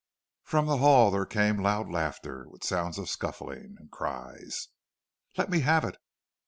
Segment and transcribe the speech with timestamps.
[0.41, 4.69] From the hall there came loud laughter, with sounds of scuffling, and cries,
[5.37, 5.97] "Let me have it!"